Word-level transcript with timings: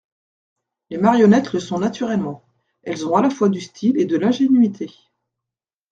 Les 0.89 0.97
marionnettes 0.97 1.53
le 1.53 1.59
sont 1.59 1.77
naturellement: 1.77 2.43
elles 2.81 3.05
ont 3.05 3.15
à 3.17 3.21
la 3.21 3.29
fois 3.29 3.49
du 3.49 3.61
style 3.61 3.99
et 3.99 4.05
de 4.05 4.17
l'ingénuité. 4.17 4.89